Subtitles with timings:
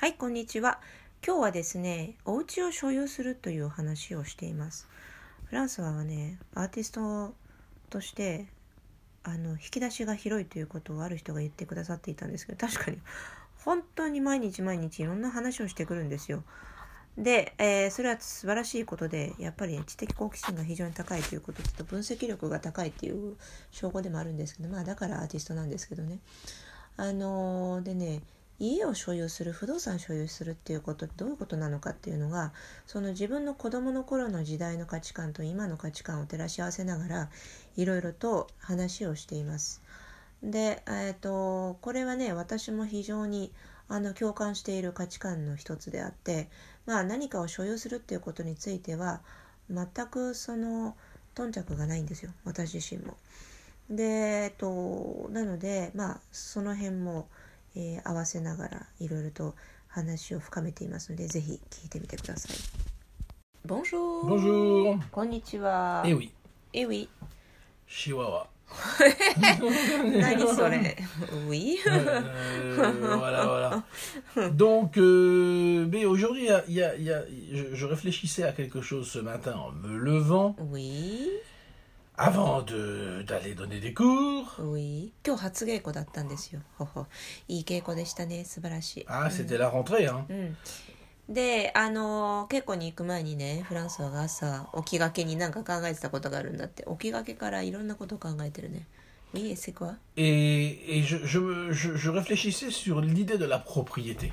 [0.00, 0.78] はい、こんにちは。
[1.26, 4.86] 今日はですね、お家を所有するという話をしています。
[5.46, 7.34] フランスはね、アーティスト
[7.90, 8.46] として、
[9.24, 12.98] あの、引き出しが広いということをある人が言ってくださっていたんですけど、確かに、
[13.64, 16.44] 本当に毎日毎日いろんな話をしてくるんですよ。
[17.16, 23.36] で、えーそれは素晴らしいことで、やっぱり知的好奇心が非常に高いということと、分析力が高いっていう
[23.72, 26.20] 証拠でもあるんですけど、まあだからアーティストなんですけどね。
[26.96, 28.22] あのーでね
[28.60, 32.52] 家を所有する不動産所有するっていうことどういうことなのかっていうのが
[32.86, 37.30] その自分の子供の頃の時代の価値観と今の価値観を照らし合わせながら
[37.76, 39.82] いろいろと話をしています。
[40.42, 43.52] で、えー、とこれはね私も非常に
[43.88, 46.48] あの共感している価値観の一つであって、
[46.84, 49.22] まあ、何かを所有するっていうことについては
[49.70, 50.96] 全くその
[51.34, 53.16] 頓着がないんですよ私自身も。
[53.90, 57.28] で、えっと、なので、まあ、その辺も、
[57.75, 59.55] えー合わせながらいろいろと
[59.87, 62.57] 話を深めていますので、ぜひ聞いてみてください。
[63.67, 64.23] Bonjour!
[64.27, 66.03] Bonjour こんにちは。
[66.05, 66.29] Eh oui,
[66.73, 67.07] え、ウィ
[67.87, 68.47] Chihuahua.
[70.19, 70.97] 何それ
[71.47, 73.83] ウィ Euh, voilà,
[74.35, 74.51] voilà.
[74.55, 77.85] Donc, euh, mais aujourd'hui, il y a- il y a- il y a- je, je
[77.85, 81.27] réfléchissais à quelque chose ce matin en me levant, ウィ
[82.17, 84.61] avant de- d'aller donner des cours.
[84.61, 86.61] ウィ今日初稽古だったんですよ。
[86.77, 87.05] ほほ。
[87.47, 88.45] いい稽古でしたね。
[88.45, 89.05] 素晴らしい。
[89.07, 90.25] Ah, c'était la rentrée, hein.
[90.29, 90.33] う
[91.31, 98.85] ん、であの稽古に行く前にねフランスはが朝起きがけになんか考えてたことがあるんだって起きがけからいろんなことを考えてるね
[99.33, 103.45] Oui, et c'est quoi Et, et je, je, me- je- je réfléchissais sur l'idée de
[103.45, 104.31] la propriété.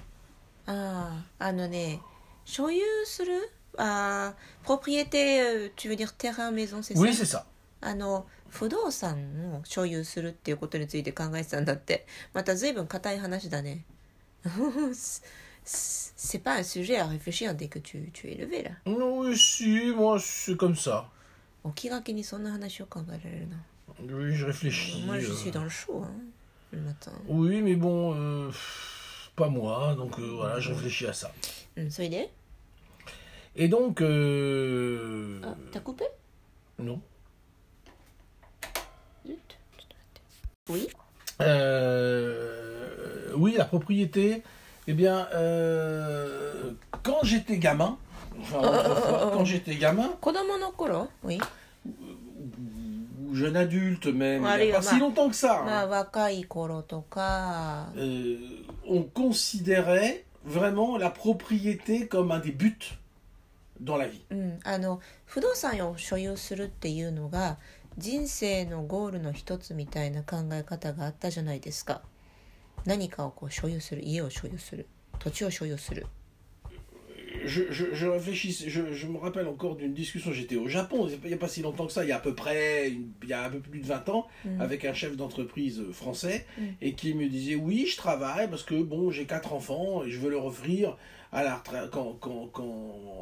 [0.66, 2.00] あああのね
[2.44, 7.46] 所有するあー propriété euh, tu veux dire terrain maison c'est ça Oui, c'est ça.
[7.85, 13.85] あの不動産を所有するっていうことについて考えてたんだってまた随分硬い話だね
[15.63, 19.91] c'est pas un sujet à réfléchir dès que tu, tu es levé là Oui, si,
[19.95, 21.09] moi, c'est comme ça.
[21.65, 23.57] 起きがけにそんな話を考えるな
[23.99, 25.03] Oui, je réfléchis.
[25.05, 25.35] Moi, je euh.
[25.35, 26.11] suis dans le chaud, hein,
[26.71, 27.11] le matin.
[27.27, 28.51] Oui, mais bon, euh,
[29.35, 31.31] pas moi, donc euh, voilà, je réfléchis à ça.
[31.77, 32.29] うん、それで
[33.55, 36.05] Et donc, euh, あ、t'as coupé
[36.79, 36.99] non.
[40.68, 40.88] Oui
[41.40, 44.42] Euh, oui, la propriété,
[44.86, 47.96] eh bien, euh, quand j'étais gamin,
[48.40, 51.40] enfin, autrefois, quand j'étais gamin, 子供の頃 Oui
[53.30, 54.90] ou jeune adulte même, Allez, il n'y a pas bah.
[54.90, 58.36] si longtemps que ça, まあ hein, 若い頃とか euh,
[58.86, 62.98] on considérait vraiment la propriété comme un des buts
[63.80, 64.22] dans la vie.
[64.30, 67.56] うん、あの不動産を所有するっていうのが
[67.98, 72.02] 人生のゴールの一つみたいな考え方があったじゃないですか
[72.86, 74.86] 何かをこう所有する家を所有する
[75.18, 76.06] 土地を所有する
[77.46, 81.28] Je, je, je réfléchis, je, je me rappelle encore d'une discussion, j'étais au Japon, il
[81.28, 83.28] n'y a pas si longtemps que ça, il y a à peu près, une- il
[83.28, 84.60] y a un peu plus de 20 ans, Mm.
[84.60, 86.62] avec un chef d'entreprise euh, français, Mm.
[86.82, 90.18] et qui me disait, oui, je travaille parce que, bon, j'ai quatre enfants, et je
[90.18, 90.98] veux leur offrir,
[91.35, 92.63] à la retraite, quand, quand, quand,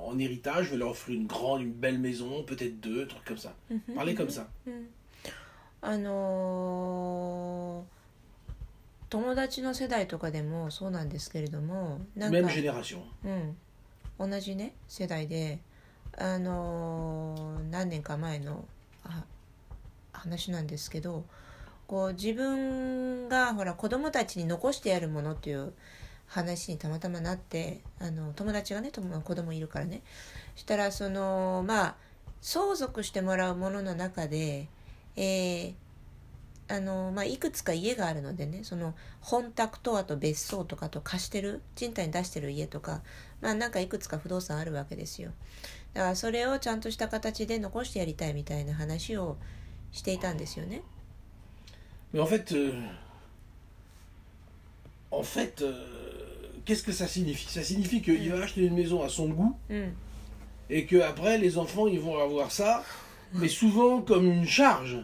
[0.08, 3.38] en héritage, je veux leur offrir une grande, une belle maison, peut-être deux, trucs comme
[3.38, 3.54] ça.
[3.96, 4.48] Parler comme ça.
[4.68, 4.88] うん
[5.86, 7.94] あのー
[9.10, 13.00] 友達の世代とかでもそうなんですけれどもなんか Même génération.
[14.20, 15.60] うん、同じね世代で
[16.18, 18.66] あのー何年か前の
[19.04, 19.24] あ
[20.14, 21.26] 話なんですけど
[21.86, 25.74] こう自分がほら子供たちに残してやるものっていう
[26.28, 30.02] 話にたまたまなってあの友達がね友子供いるからね。
[30.56, 31.96] したらそのまあ
[32.42, 34.68] 相続してもらうものの中で、
[35.16, 35.74] えー
[36.70, 43.02] あのまあ、いくつか家があるのでねその本宅とあと別荘とかと貸してる賃貸に出してる家とか
[43.42, 45.32] まあなんかいくつか不動産あるわけですよ。
[45.94, 49.38] だからそれをちゃんとした形で残してやりたいみたいな話を
[49.92, 50.82] していたんですよね。
[52.14, 52.44] En fait,
[55.12, 55.66] en fait,
[56.65, 59.93] qu'est-ce que ça signifie Ça signifie qu'il va acheter une maison à son goût, うん
[60.71, 62.85] et que après les enfants ils vont avoir ça,
[63.33, 64.99] mais souvent comme une charge.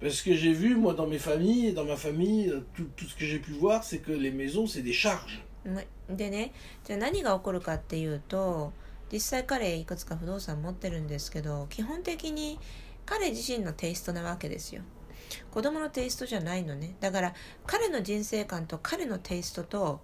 [0.00, 3.26] Parce que j'ai vu moi dans mes familles, dans ma famille, tout, tout ce que
[3.26, 5.42] j'ai pu voir, c'est que les maisons c'est des charges.
[5.66, 6.52] ねでね
[6.84, 8.72] じゃあ何が起こるかっていうと
[9.12, 12.58] 実際彼いくつか不動産持ってるんですけど基本的に
[13.04, 14.82] 彼自身のテイストなわけですよ
[15.50, 17.34] 子供のテイストじゃないのねだから
[17.66, 20.00] 彼の人生観と彼のテイストと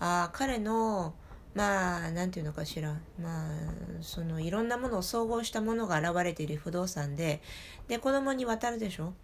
[0.00, 1.14] あ彼の
[1.54, 2.98] まあなんていうのかしら。
[3.20, 3.50] まあ
[4.00, 7.40] そのいろんなものを総合したものが現れている不動産で
[7.88, 9.14] で子供に渡るでしょ？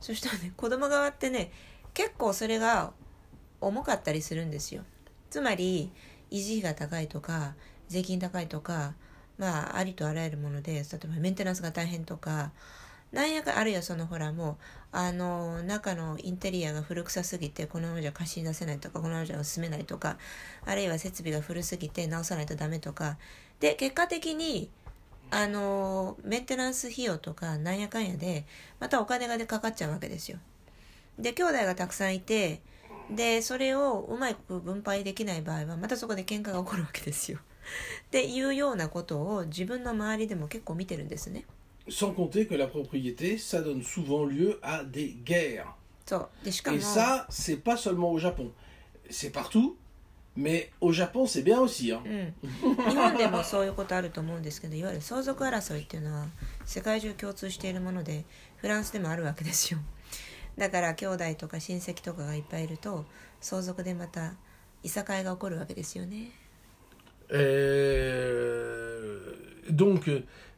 [0.00, 1.52] そしたらね子供側ってね
[1.94, 2.92] 結構それが
[3.60, 4.82] 重かったりするんですよ。
[5.30, 5.92] つまり
[6.30, 7.54] 維持費が高いとか
[7.88, 8.94] 税金高いとか
[9.38, 12.52] まあありとあらゆるもので例えばメンテナンスが大変とか
[13.12, 14.56] なんやかあるいはそのほらもう
[14.92, 20.16] あの中のインテリアが古臭すぎてこのままじゃ貸し出せないとかこのままじゃ住めないとか
[20.64, 23.18] あるいは設備が古すぎて直さないとダメとか
[23.58, 24.70] で結果的に
[25.32, 28.44] あのメンテナンス費用とかなんやかんやで
[28.78, 30.38] またお金がでかかっちゃうわけですよ。
[31.18, 32.62] で兄弟がたくさんいて
[33.10, 37.38] でそれをうまく分配できない場合はまたそこで喧嘩が起こるわけですよ。
[37.38, 41.44] っていうようなことを自分の周りでも結構見てるんですね。
[41.87, 45.75] Sans compter que la propriété, ça donne souvent lieu à des guerres.
[46.05, 48.51] そうでしかも Et ça, c'est pas seulement au Japon.
[49.09, 49.75] C'est partout,
[50.35, 51.91] mais au Japon, c'est bien aussi.
[51.91, 52.01] Hein.
[52.05, 52.33] うん、
[52.89, 56.27] 日本でもそういうことあると思うんですけどいわゆる相続争いっていうのは
[56.65, 58.25] 世界中共通しているもので
[58.57, 59.79] フランスでもあるわけですよ
[60.57, 63.05] だから兄弟とか親戚とかがいっぱいいると
[63.41, 64.33] 相続でまた
[64.83, 66.31] いさかいが起こるわけですよね
[67.31, 69.35] Euh,
[69.69, 70.23] donc, euh,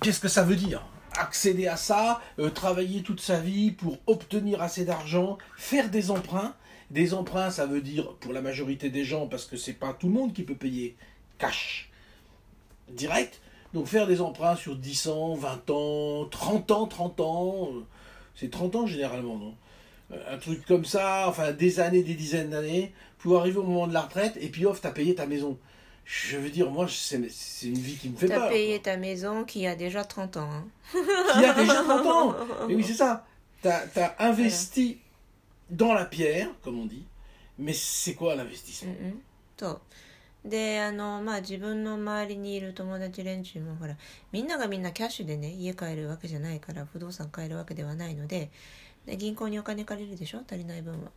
[0.00, 0.86] qu'est-ce que ça veut dire
[1.18, 6.54] Accéder à ça, euh, travailler toute sa vie pour obtenir assez d'argent, faire des emprunts.
[6.90, 10.06] Des emprunts, ça veut dire pour la majorité des gens, parce que c'est pas tout
[10.06, 10.96] le monde qui peut payer
[11.38, 11.90] cash
[12.88, 13.40] direct.
[13.74, 17.84] Donc faire des emprunts sur 10 ans, 20 ans, 30 ans, 30 ans, euh,
[18.34, 19.54] c'est 30 ans généralement, non?
[20.12, 23.86] Euh, Un truc comme ça, enfin des années, des dizaines d'années, pour arriver au moment
[23.88, 25.58] de la retraite, et puis off, t'as payé ta maison
[26.05, 28.49] Je veux dire, moi, c'est c'est une vie qui me fait T'as peur.
[28.49, 30.65] payé ta maison qui a déjà 30 ans hein.
[31.39, 32.35] Qui a déjà 30 ans
[32.69, 33.25] Et oui, c'est ça.
[33.61, 34.97] T'as as investi
[35.69, 37.05] dans la pierre, comme on dit,
[37.57, 39.21] mais c'est quoi l'investissement うんうん
[39.57, 43.95] そうであのまあ自分の周りにいる友達連中もほら
[44.31, 48.49] みんながみんなキャッシュでね家買えるわけじゃないから不動産買えるわけではないので
[49.05, 51.11] で銀行にお金借りるでしょ足りない分は。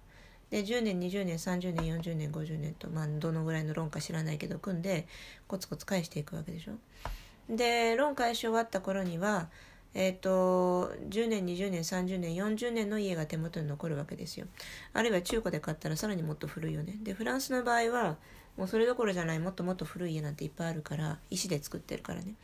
[0.50, 5.07] で10年20年30年40年50年と、まあ、どのぐらいのローンか知らないけど組んで
[5.48, 6.74] コツコツ返していくわけでしょ。
[7.50, 9.50] でローン返し終わった頃には
[9.96, 14.46] えー、と10年20年30年40年の家が手元に残るわけですよ
[14.94, 18.18] あるいは中古で買ったらさらにもっと古いよねでフランスの場合は
[18.59, 22.35] もうそれどころじゃないもっともっと古い家なんていっぱいあるから石で作ってるからね。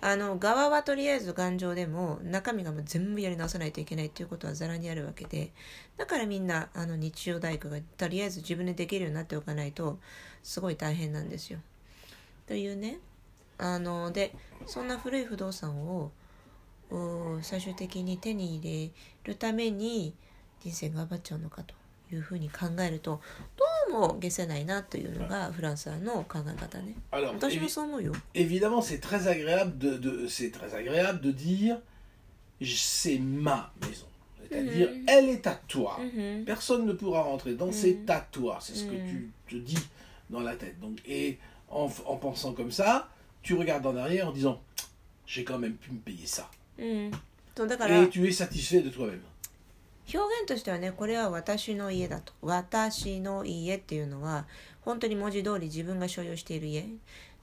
[0.00, 5.52] あの側はとりあえず頑丈でも中身がもう全部やり直さないといけないっていうことはざらにあるわけで
[5.96, 10.00] だからみんなあの日曜大工がとりあえず自分でできるようになっておかないと
[10.42, 11.60] すごい大変なんですよ。
[12.48, 12.98] というね
[13.56, 14.34] あので
[14.66, 16.10] そんな古い不動産を
[17.42, 18.90] 最終的に手に入れ
[19.22, 20.14] るために
[20.60, 21.74] 人生頑張っちゃうのかと
[22.12, 23.22] いうふうに考えると
[23.56, 31.79] どうも消せないなというのがフランスの考え方ね Alors, 私も évi- そう思うよ évidemment, c'est très agréable de, de- c'est très agréable de dire
[32.61, 34.05] j- c'est ma maison.
[34.49, 35.05] C'est-à-dire, Mhm.
[35.07, 35.97] elle est à toi.
[35.99, 37.73] うん Personne ne pourra rentrer dedans, Mhm.
[37.73, 38.57] c'est à toi.
[38.61, 39.29] C'est ce que Mhm.
[39.47, 39.77] tu te dis
[40.29, 40.79] dans la tête.
[40.79, 41.37] Donc, et
[41.69, 43.09] en, f- en pensant comme ça,
[43.43, 44.59] tu regardes en arrière en disant
[45.27, 46.47] j'ai quand même pu me payer ça.
[46.77, 47.11] うん
[47.55, 49.21] そうだから Et tu es satisfait de toi-même.
[50.12, 54.46] 表現としてはねこれは私の家だと私の家っていうのは
[54.82, 56.86] 本当に文字通り自分が所有している家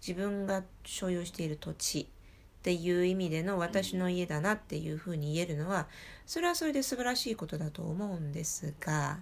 [0.06, 2.06] 自分が所有している土地っ
[2.64, 5.88] ていう意味での私の家だなっていうふうに言えるのは
[6.28, 9.20] それはそれで素晴らしいことだと思うんですが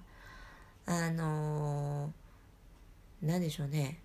[0.85, 2.11] あの
[3.21, 3.99] 何でしょうね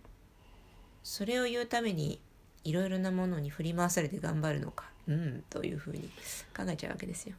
[1.03, 2.21] それを言うために
[2.63, 6.09] いろいろなものに振り回されて頑張るのかうんというふうに
[6.57, 7.35] 考えちゃうわけですよ。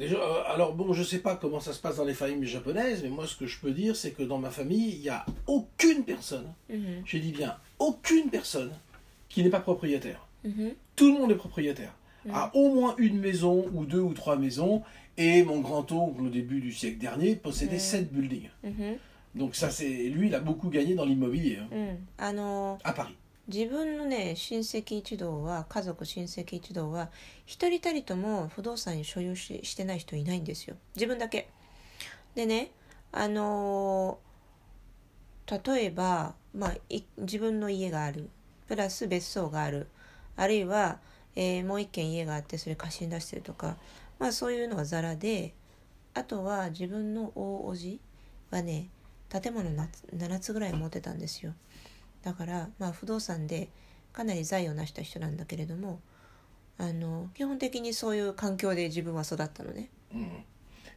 [0.00, 3.02] Euh, alors bon, je ne sais pas comment ça se passe dans les familles japonaises,
[3.02, 5.24] mais moi ce que je peux dire, c'est que dans ma famille, il n'y a
[5.46, 7.02] aucune personne, mm -hmm.
[7.04, 8.72] je dis bien aucune personne,
[9.28, 10.26] qui n'est pas propriétaire.
[10.44, 10.72] Mhm.
[10.96, 11.94] Tout le monde est propriétaire.
[12.24, 12.30] Mm.
[12.34, 14.82] A au moins une maison ou deux ou trois maisons,
[15.16, 17.90] et mon grand-oncle au début du siècle dernier possédait mhm.
[17.90, 18.50] sept buildings.
[18.62, 18.96] Mhm.
[19.34, 21.58] Donc ça, c'est lui, il a beaucoup gagné dans l'immobilier.
[21.60, 21.96] Hein.
[22.18, 22.32] Ah
[22.84, 23.16] à Paris.
[23.46, 27.10] 自分のね親戚一同は家族親戚一同は
[27.44, 30.76] 一人たりとも不動産に所有ししてない人いないんですよ。
[30.94, 31.48] 自分だけ。
[32.34, 32.70] でね
[33.12, 34.18] あの
[35.46, 36.74] 例えば、まあ、
[37.18, 38.30] 自分の家がある。
[38.66, 39.88] プラス別荘がある。
[40.36, 40.98] あるいは、
[41.36, 43.76] えーもう一軒家があってそれ貸し出してるとか、
[44.18, 45.52] まあ、そういうのはザラで
[46.14, 48.00] あとは自分の大叔父
[48.50, 48.88] はね
[49.28, 51.52] 建物な7つぐらい持ってたんですよ。
[52.23, 53.69] だから、まあ、不動産で
[54.13, 55.99] かなり財を成した人なんだけれども
[56.77, 59.89] あの基本的にそういう環境で自分は育ったのね。
[60.13, 60.27] Mhm.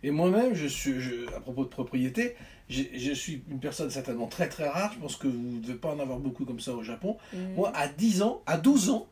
[0.05, 2.37] Et moi-même, je suis, je- à propos de propriété,
[2.69, 4.93] j'ai- je suis une personne certainement très très rare.
[4.95, 7.19] Je pense que vous ne devez pas en avoir beaucoup comme ça au Japon.
[7.33, 9.07] うん Moi, à 10 ans, à 12 ans,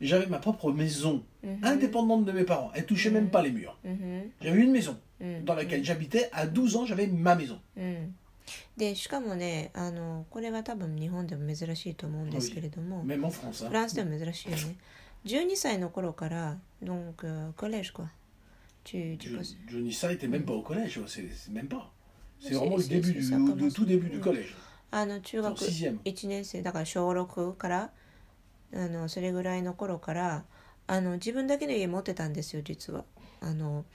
[0.00, 2.72] j'avais ma propre maison, うん indépendante de mes parents.
[2.74, 3.76] Elle touchait même pas les murs.
[3.84, 6.28] うん J'avais une maison うん dans laquelle j'habitais.
[6.32, 7.60] À 12 ans, j'avais ma maison.
[8.77, 13.09] でしかもねあのこれは多分日本でも珍しいと思うんですけれども、フ,
[13.71, 14.77] ランスでも珍しいよね。
[15.25, 18.09] 12歳の頃から、どんくらいコレージか
[18.85, 20.89] ?12 歳ってメンバーをコレー？
[22.49, 22.55] て。
[22.55, 24.41] もうデビ、
[24.91, 27.91] あの中学1年生だから小6から
[28.73, 30.45] あのそれぐらいの頃から
[30.87, 33.03] あの自分だけの家持ってたんですよ、実は。
[33.41, 33.85] あの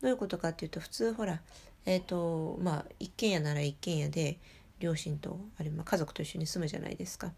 [0.00, 1.40] どういうことかっいうと、普通ほら。
[1.86, 4.38] えっ、とまあ一軒家なら一軒家で
[4.80, 7.32] 両親とあるいは家族と一緒に住むじゃないですか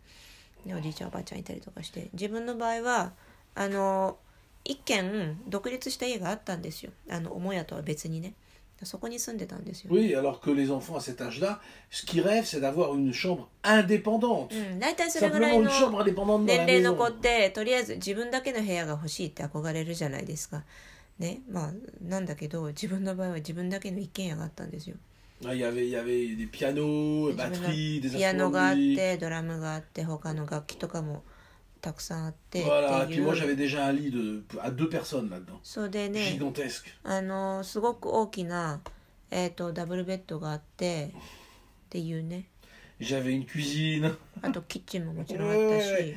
[0.67, 3.13] でおじいちゃんおばあちゃんいたりとかして自分の場合は
[3.55, 4.17] あの
[4.65, 8.35] 一軒独立した家があったんですよあの母屋とは別にね
[8.83, 11.61] そこに住んでたんですよ、Oui, alors que les enfants à cet âge-là,
[11.91, 14.53] ce qu'ils rêvent, c'est d'avoir une chambre indépendante.
[14.53, 20.65] うん、大体それぐらいの年齢.の子ってとりあえず自分だけの部屋が欲しいって憧れるじゃないですか。
[21.19, 24.97] ねまあなんだけど自分の場合は自分だけの一軒家があったんですよ。
[28.19, 31.23] ピアノがあってドラムがあって他の楽器とかも
[31.81, 32.65] たくさんあって。
[35.63, 36.31] そうでね
[37.03, 38.81] あのすごく大きな、
[39.31, 41.11] えー、とダブルベッドがあってっ
[41.91, 42.49] ていうね。
[44.41, 46.15] あとキッチンももちろんあったし。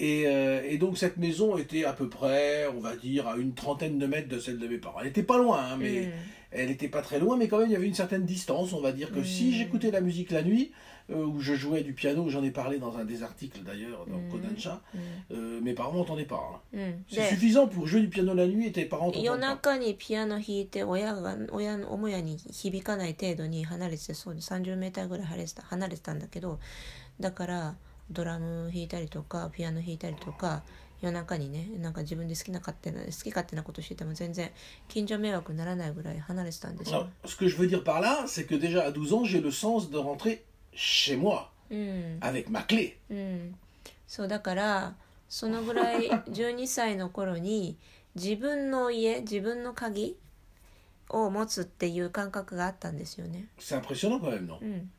[0.00, 3.54] Et, euh, et donc cette maison était à peu près, on va dire, à une
[3.54, 4.98] trentaine de mètres de celle de mes parents.
[5.00, 6.12] Elle n'était pas loin, hein, う mais ん
[6.56, 8.72] elle n'était pas très loin, mais quand même il y avait une certaine distance.
[8.72, 9.52] On va dire que si Mm.
[9.52, 10.70] j'écoutais la musique la nuit,
[11.10, 14.18] euh, où je jouais du piano, j'en ai parlé dans un des articles d'ailleurs dans
[14.18, 14.30] Mm.
[14.30, 14.98] Kodansha, う
[15.32, 16.42] ん euh, mes parents m'entendaient pas.
[16.54, 16.60] hein.
[16.72, 19.40] うん、 C'est で suffisant pour jouer du piano la nuit et tes parents 夜 t'entendent
[19.62, 19.76] pas.
[19.76, 26.58] 中にピアノ弾いて親が親の母屋に響かない程度に離れててそうで30メーターぐらい離れてた離れてたんだけど
[27.20, 27.74] だから
[28.11, 30.63] ドラム弾いたりとかピアノ弾いたりとか
[31.01, 34.51] 夜中にねなんか自分で好きな勝手な好き勝手なことしてても全然
[34.87, 37.07] 近所迷惑にならないぐらい離れてたんですよ。
[37.25, 39.89] Ce que je veux dire par là, c'est que déjà à 12 ans, j'ai le sens
[39.89, 42.97] de rentrer chez moi, うん、avec ma clé.
[43.09, 43.55] うん、
[44.07, 44.95] そうだから
[45.29, 47.77] そのぐらい 12歳の頃に
[48.15, 50.17] 自分の家自分の鍵
[51.09, 53.47] を持つっていう感覚があったんですよね。
[53.57, 54.91] C'est impressionnant quand même, non うん、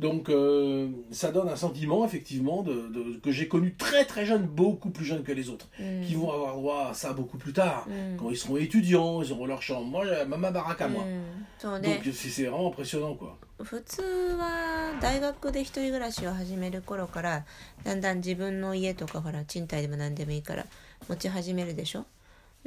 [0.00, 4.42] Donc euh, ça donne un sentiment effectivement de, de- que j'ai connu très très jeune,
[4.42, 7.54] beaucoup plus jeune que les autres, うん、 qui vont avoir droit à ça beaucoup plus
[7.54, 9.86] tard, うん quand ils seront étudiants, ils auront leur chambre.
[9.86, 11.02] Moi, j'ai ma ma baraque à moi.
[11.02, 11.22] うん、
[11.58, 13.36] そう Donc で c'est c'est vraiment impressionnant quoi.
[13.64, 14.02] 普通
[14.38, 17.46] は大学で一人暮らしを始める頃から
[17.84, 20.66] だんだん自分の家とかほら賃貸でも何でもいいから
[21.08, 22.04] 持ち始めるでしょ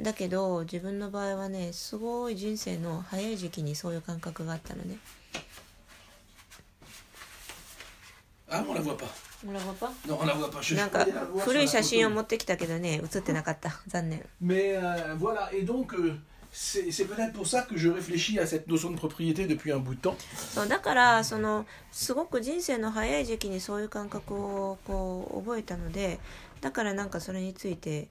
[0.00, 4.96] だけど自分の場合はねすごい人生の早い時期にそういう感覚があったのね
[8.49, 9.05] Ah, on la voit pas.
[9.45, 10.61] ほらパパ Non, on la voit pas.
[10.61, 12.13] Je, なん je か pourrais la voir 古 sur い la 写真を photo.
[12.15, 16.15] 持ってきたけどね写ってなかった残念 Mais euh, voilà, et donc euh,
[16.51, 19.95] c'est peut-être pour ça que je réfléchis à cette notion de propriété depuis un bout
[19.95, 20.15] de temps.
[20.53, 26.19] そうだからそのすごく人生の早い時期にそういう感覚をこう覚えたので
[26.61, 28.07] だからなんかそれについて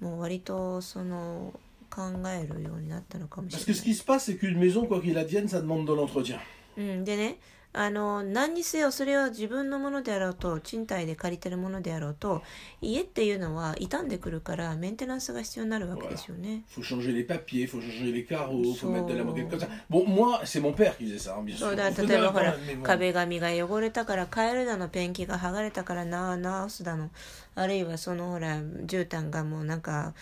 [0.00, 1.52] もう割とその
[1.90, 5.60] 考えるようになったのかもし Parce れ que な ce qui se passe, c'est qu'une maison, quoi qu'il advienne, ça
[5.60, 6.38] demande de l'entretien.
[6.78, 7.36] い、うん、でね
[7.74, 12.42] あの何にせよそれは自分のものであろうと賃貸で借りてるものであろうと
[12.82, 16.64] 家っていうのは傷んでくるからメンテナンスが必要になるわけですよね。
[16.76, 19.68] faut changer les papiers, faut changer les carreaux, faut mettre de la moquette comme ça.
[19.88, 21.72] Bon, moi, c'est mon père qui faisait ça, bien そ sûr.
[21.72, 27.08] うだ例えばほら.壁紙が汚れたから変えるだのペンキが剥がれたからな直すだの
[27.54, 30.12] あるいはそのほら絨毯がもうなんか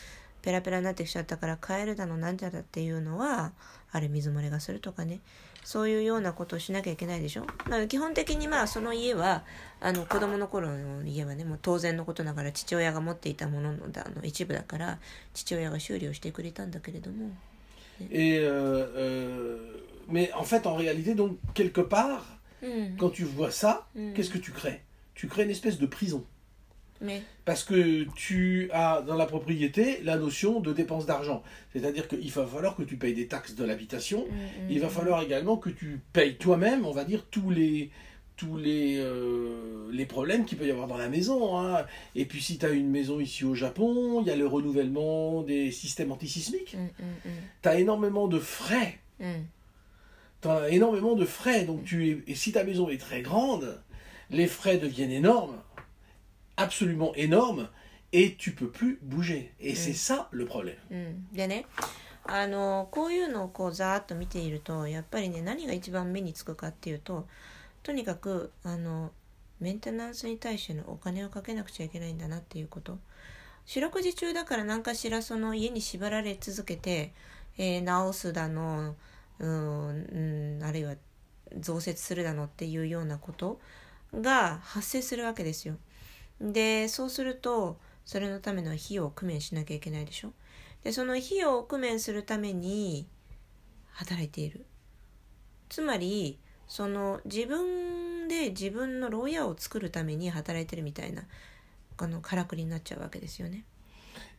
[0.42, 3.52] ペラペラになってきちゃったから変えるだのなんちゃらっていうのは
[3.92, 5.20] あれ水漏れがするとかね
[5.64, 9.44] そういうようなことをしなきゃいけないでしょだから基本的にまあその家は
[9.80, 14.98] あの子供の頃の家はねもう当然のことながら父親が持っていたもののだあの一部だから
[15.34, 17.30] 父親が修理をしてくれたんだけれども
[18.10, 19.58] Et euh, euh,
[20.08, 24.12] mais en fait, en réalité, donc, quelque part, うん、quand tu vois ça, Mm.
[24.14, 24.80] qu'est-ce que tu crées
[25.14, 26.24] Tu crées une espèce de prison.
[27.44, 31.42] Parce que tu as dans la propriété la notion de dépense d'argent.
[31.72, 34.26] C'est-à-dire qu'il va falloir que tu payes des taxes de l'habitation.
[34.26, 34.90] Mm, mm, il va mm.
[34.90, 37.90] falloir également que tu payes toi-même, on va dire, tous les,
[38.36, 41.58] tous les, euh, les problèmes qu'il peut y avoir dans la maison.
[41.58, 41.84] Hein.
[42.14, 45.42] Et puis si tu as une maison ici au Japon, il y a le renouvellement
[45.42, 46.76] des systèmes antisismiques.
[47.62, 48.98] Tu as énormément de frais.
[49.18, 51.64] Tu as énormément de frais.
[51.64, 53.82] Donc tu et si ta maison est très grande,
[54.30, 55.60] les frais deviennent énormes.
[56.60, 57.68] Absolument énormes,
[58.12, 59.52] et tu peux plus bouger.
[59.60, 60.76] Et c'est ça le problème.
[62.24, 67.26] あのこういうのをこうざーっと見ているとやっぱりね何が一番目につくかっていうと
[67.82, 69.10] とにかくあの
[69.58, 72.98] メンテナンスに対してのお金をかけなくちゃいけないんだなっていうこと
[73.64, 77.12] 四六時中だから何かしらその家に縛られ続けて、
[77.56, 78.94] えー直すだの
[79.38, 80.94] うん、うん、あるいは
[81.58, 83.60] 増設するだのっていうようなこと
[84.14, 85.76] が発生するわけですよ。
[86.40, 90.32] でそうするとそれのための費用を工面しなきゃいけないでしょ？
[90.82, 93.06] でその費用を工面するために
[93.92, 94.64] 働いている。
[95.68, 101.24] つまりその自分で自分の牢屋を作るために働いてるみたいな
[101.98, 103.64] あのからくりになっちゃうわけですよね。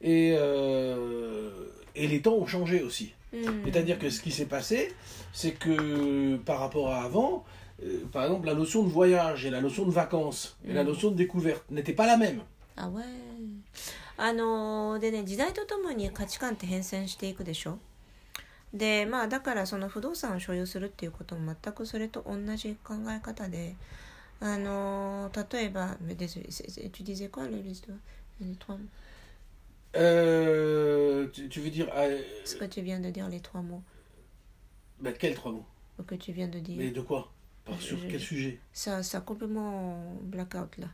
[0.02, 3.14] Et, euh, et les temps ont changé aussi.
[3.34, 4.94] うん、C'est-à-dire que ce qui s'est passé,
[5.32, 7.61] c'est que par rapport à avant, euh,
[8.13, 10.87] par exemple, la notion de voyage et la notion de vacances et la Mm.
[10.89, 12.41] notion de découverte n'étaient pas la même.
[12.77, 13.07] あわい
[14.19, 17.79] あのーでね時代とともに価値観って変遷していくでしょ
[18.75, 23.75] でまあだからその不動産を所有するっていうことも全くそれと同じ考え方で
[24.41, 27.99] あのー例えばmais désolé, c'est- c'est- tu disais quoi le les deux-
[28.41, 28.83] les trois mots
[29.95, 33.83] Euh, tu, tu veux dire euh, ce que tu viens de dire les trois mots
[35.01, 35.65] bah, quels trois mots
[36.07, 37.33] que tu viens de dire Mais de quoi
[37.71, 40.87] Par Je- Sur je- quel sujet ça ça a complètement blackout là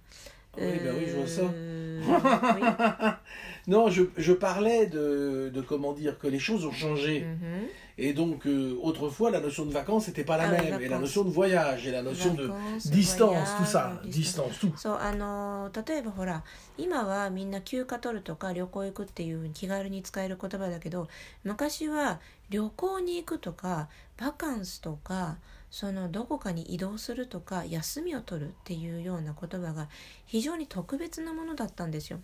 [0.59, 1.43] Oui, bah oui, je vois ça.
[1.43, 2.01] Euh,
[2.61, 2.63] oui.
[3.69, 7.21] Non, je, je parlais de, de comment dire que les choses ont changé.
[7.21, 7.67] Mhm.
[7.99, 10.67] Et donc, euh, autrefois, la notion de vacances n'était pas la Ah oui, même.
[10.67, 11.01] Et la vacances.
[11.01, 14.01] notion de voyage, et la notion de Vacances, distance, tout voyage, ça.
[14.05, 14.51] distance.
[14.51, 14.73] Distance, tout.
[14.77, 16.43] そうあのー例えばほら
[16.79, 21.09] 今はみんな休暇取るとか旅行行くっていうふうに気軽に使える言葉だけど
[21.45, 23.89] 昔は旅行に行くとか
[24.19, 25.37] バカンスとか
[25.71, 29.89] そのどこかに移動するとか休みを取るっていうような言葉が
[30.27, 32.21] 非常に特別なものだったんですよ。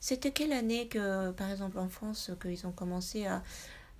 [0.00, 3.42] C'était quelle année que par exemple en France qu'ils ont commencé à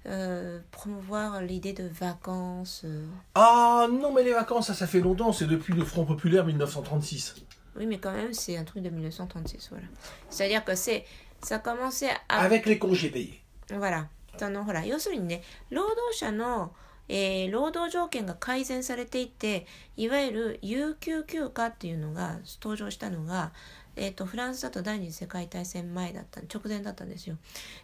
[0.06, 5.32] euh, promouvoir l'idée de vacances euh, Ah non, mais les vacances, ça, ça fait longtemps.
[5.32, 7.37] C'est depuis le Front Populaire 1936.
[7.76, 9.87] Oui, mais quand même, c'est un truc de 1936, voilà.
[10.28, 11.04] C'est-à-dire que c'est,
[11.42, 12.40] ça a commencé à...
[12.40, 13.40] Avec les congés payés.
[13.70, 14.08] voilà.
[14.37, 16.72] そのほら要するにね労働者の、
[17.09, 23.51] えー労働条件が改善されていっていわゆる有給休暇っていうのが登場したのが、
[23.95, 27.38] えー、とフランスだと第二次世界大戦前だった直前だったんですよ。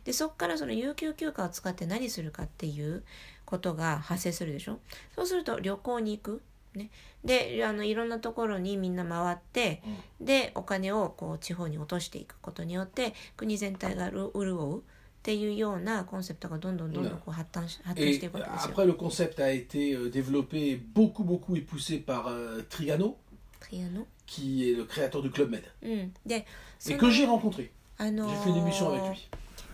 [0.06, 3.04] でそこからその有給休暇を使って何するかっていう
[3.45, 4.80] ことが発生するでしょ。
[5.15, 6.41] そうすると旅行に行く。
[6.76, 6.89] ね、
[7.24, 9.84] であのいろんなところにみんな回って、
[10.19, 14.84] でお金をこう地方に落としていくことによって国全体がる潤う
[15.23, 18.75] っていうようなコンセプトがどんどんどんどんこう発展し発展し Et ていくわけですよ。
[18.75, 23.16] après, le concept a été euh, développé beaucoup, beaucoup et poussé par euh, Trigano,
[23.61, 25.62] トリアノ qui est le créateur du Club Med.
[25.83, 26.47] うん、で
[26.79, 27.71] そ Et の que j'ai rencontré.
[27.99, 29.29] あの J'ai fait une émission avec lui.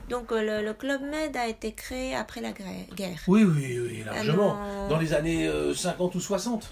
[0.08, 3.18] Donc le, le Club Med a été créé après la gra- guerre.
[3.28, 4.56] Oui, oui, oui, largement.
[4.62, 6.70] Alors- Dans les années euh, 50 ou 60.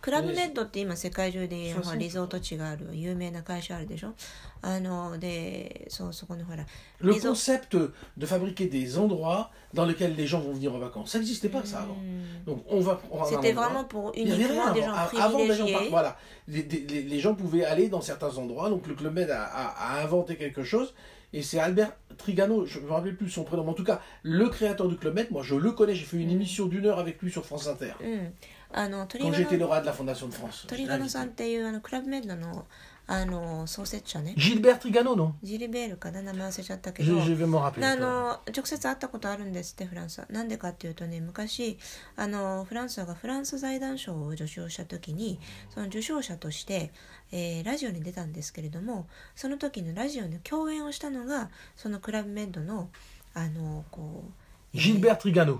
[0.00, 4.12] クラブメッドって今世界中でそうそうほらリゾート地がある有名な会社あるでしょ
[4.60, 6.66] あのでそうそこにほら
[7.00, 7.76] Le Les autres- concept
[8.18, 11.64] de fabriquer des endroits dans lesquels les gens vont venir en vacances, ça n'existait pas
[11.64, 11.94] ça avant.
[11.96, 13.64] うん Donc on va prendre un C'était endroit.
[13.68, 15.18] vraiment pour Il y avait rien uniquement des gens avant.
[15.18, 15.72] A- Avant, les gens, privilégiés.
[15.74, 18.68] par- voilà, les, des- les- les gens pouvaient aller dans certains endroits.
[18.68, 20.92] Donc le Club Med a, a- a inventé quelque chose.
[21.32, 24.00] Et c'est Albert Trigano, je ne me rappelle plus son prénom, mais en tout cas,
[24.22, 27.00] le créateur du Club Med, moi je le connais, j'ai fait une émission d'une heure
[27.00, 27.94] avec lui sur France Inter.
[28.00, 28.32] うん、
[28.71, 32.67] あのトリ Quand ガノさんっていうあのクラブメッドの
[33.11, 35.31] あの創設者ね Gilbert Trigano, non?
[35.41, 41.79] ジリベールかな名前忘れちゃったけど.あ.の直接会ったことあるんですってフランスはなんでかっていうとね昔
[42.15, 45.39] あのフランスがフランス財団賞を受賞した時に
[45.73, 46.91] その受賞者として、
[47.31, 52.91] えーラジオに出たんですけれどもその時のラジオの共演をしたのがそのクラブメッドの
[53.33, 55.57] あのこう、えー Gilbert Trigano.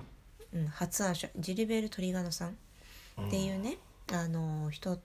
[0.54, 2.58] うん、発案者ジリベール・トリガノさん
[3.28, 3.78] っていうね、
[4.12, 5.00] あの人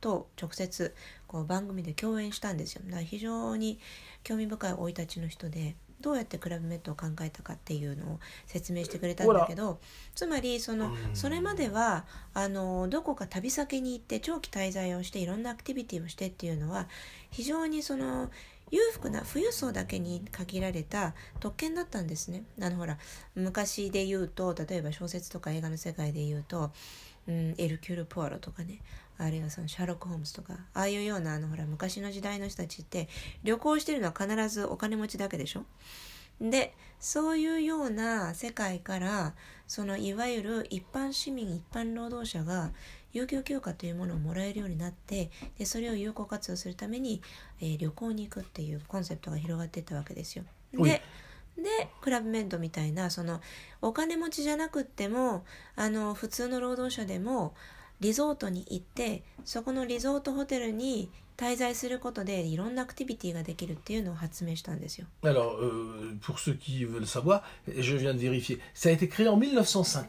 [0.00, 0.94] と直接
[1.26, 3.78] こう番組で共演したんですよだから非常に
[4.22, 9.80] 興味深い生い立ちの人でどうやってクラブメットを考えたかっていうのを説明してくれたんだけど
[10.14, 16.86] つまりそのそれまではあのどこか旅先に行って長期滞在をしていろんなアクティビティをしてっていうのは
[17.30, 18.30] 非常にその
[18.70, 22.42] 裕福な富裕層だけに限られた特権だったんですね。
[22.60, 22.98] あのほら
[23.36, 26.72] 昔で言うと例えば小説とか映画の世界で言うと、
[27.28, 28.80] うん、エルキュール・ポアロとかね
[29.18, 33.08] あるいはそのシャーロック・ホームズとかああいうようなあのほら昔の時代の人たちって
[33.42, 35.64] 旅行してるのは必ずお金持ちだけでしょ？
[36.40, 39.34] でそういうような世界から
[39.66, 42.72] そのいわゆる一般市民一般労働者が
[43.12, 47.22] 有給休暇というものをもらえるようになってでそれを有効活用するために、
[47.60, 50.44] えー旅行に行くっていうコンセプトが広がっていったわけですよ。
[50.74, 51.02] で
[51.56, 53.40] でクラブメッドみたいなその
[53.82, 57.54] お金持ちじゃなくってもあの普通の労働者でも
[58.00, 65.06] リゾートに行ってそこのリゾートホテルに滞在することでいろんなアクティビティができるっていうのを発明したんですよ。
[65.22, 68.58] Alors, euh, pour ceux qui veulent savoir, je viens de vérifier.
[68.74, 70.06] Ça a été créé en 1950.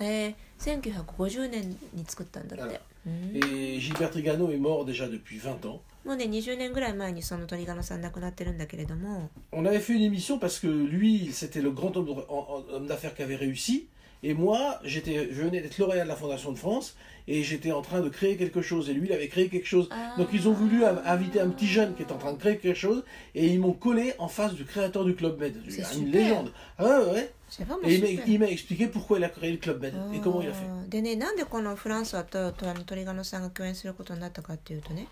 [0.00, 5.80] えー、1950年に作ったんだって、うん、Et Gilbert Trigano est mort déjà depuis 20 ans.
[6.05, 13.13] もうね20年ぐらい前にそのトリガノさん亡くなってるんだけれども On avait fait une émission parce que lui, c'était le grand homme, homme d'affaires
[13.15, 13.87] qui avait réussi.
[14.23, 16.95] Et moi, j'étais, je venais d'être lauréat de la Fondation de France
[17.27, 18.89] et j'étais en train de créer quelque chose.
[18.89, 19.87] Et lui, il avait créé quelque chose.
[19.91, 20.15] Ah.
[20.17, 22.57] Donc ils ont voulu av- inviter un petit jeune qui est en train de créer
[22.57, 23.03] quelque chose
[23.35, 25.61] et ils m'ont collé en face du créateur du Club Med.
[25.69, 26.11] C'est une super.
[26.23, 26.51] légende.
[26.79, 27.31] Ah ouais, ouais, ouais.
[27.47, 28.27] c'est vraiment Et il m'a- super.
[28.27, 30.65] il m'a expliqué pourquoi il a créé le Club Med et comment il a fait.
[30.65, 35.07] あーでねなんでこのフランスはととあのトリガノさんが共演することになったかっていうとね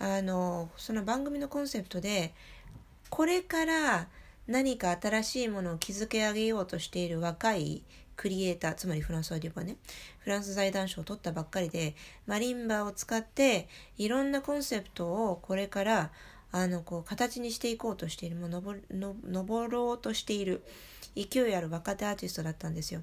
[0.00, 2.32] あのその番組のコンセプトで
[3.10, 4.08] これから
[4.46, 7.82] 何か新しいものを築き上げようとしている若い
[8.16, 9.76] クリエイターつまりフランスはデュバね
[10.18, 11.94] フランス財団賞を取ったばっかりで
[12.26, 16.10] マリンバを使っていろんなコンセプトをこれから
[16.52, 20.62] あのこう形にしていこうとしているもう登ろうとしている
[21.16, 23.02] 勢いある若手アーティストだったんですよ。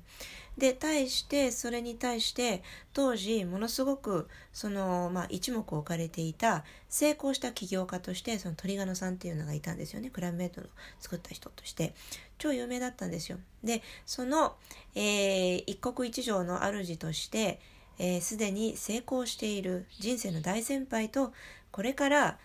[0.57, 10.09] で対してそれに対して当時ものすごくその、まあ、一目置かれていた成功した起業家としてそのトリガノさんっていうのがいたんですよね。
[10.09, 10.67] クラブメイドの
[10.99, 11.93] 作った人として。
[12.39, 13.39] 超有名だったんですよ。
[13.63, 14.55] でその、
[14.93, 17.59] えー一国一城の主として
[17.99, 21.33] えー、に成功している人生の大先輩と
[21.71, 22.37] これから、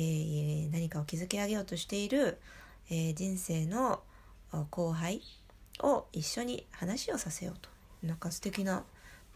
[0.00, 2.38] えー何かを築き上げようとしている、
[2.90, 4.00] えー人生の
[4.52, 5.20] あ後輩
[5.80, 7.68] を一緒に話をさせようと
[8.06, 8.84] なんか素敵な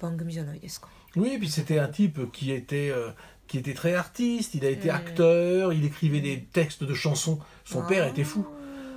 [0.01, 0.88] 番組じゃないですか。
[1.16, 3.12] Oui, puis c'était un type qui était, euh,
[3.46, 4.94] qui était très artiste, il a été Mm.
[4.94, 7.38] acteur, il écrivait des textes de chansons.
[7.64, 8.40] Son père était fou.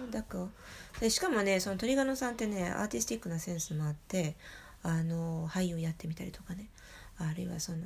[0.07, 0.47] あーだから
[1.01, 4.35] でしかもねそのトリガノさんってねアーティスティックなセンスもあって
[4.81, 6.69] あの俳優やってみたりとかね
[7.18, 7.78] あるいはその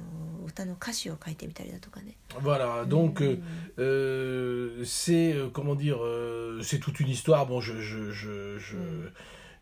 [0.47, 3.41] 歌の歌詞を書いてみたりだとかね Voilà, donc euh,
[3.79, 7.47] euh, c'est euh, comment dire, euh, c'est toute une histoire.
[7.47, 9.11] Bon, je je je je, Mm.